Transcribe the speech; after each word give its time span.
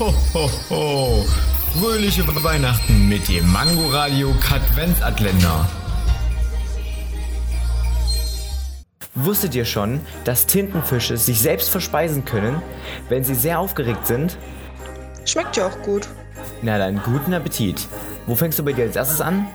Ho, 0.00 0.14
ho, 0.32 0.50
ho. 0.70 1.26
Fröhliche 1.78 2.26
Weihnachten 2.42 3.06
mit 3.06 3.28
dem 3.28 3.52
Mangoradio 3.52 4.32
Katwenzatländer. 4.40 5.68
Wusstet 9.14 9.54
ihr 9.54 9.66
schon, 9.66 10.00
dass 10.24 10.46
Tintenfische 10.46 11.18
sich 11.18 11.38
selbst 11.42 11.68
verspeisen 11.68 12.24
können, 12.24 12.62
wenn 13.10 13.24
sie 13.24 13.34
sehr 13.34 13.58
aufgeregt 13.58 14.06
sind? 14.06 14.38
Schmeckt 15.26 15.58
ja 15.58 15.66
auch 15.66 15.82
gut. 15.82 16.08
Na 16.62 16.78
dann, 16.78 17.02
guten 17.02 17.34
Appetit. 17.34 17.86
Wo 18.26 18.34
fängst 18.34 18.58
du 18.58 18.64
bei 18.64 18.72
dir 18.72 18.84
als 18.84 18.96
erstes 18.96 19.20
an? 19.20 19.48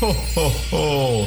Ho, 0.00 0.14
ho, 0.36 0.52
ho. 0.70 1.26